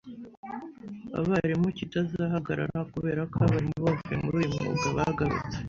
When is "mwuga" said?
4.55-4.87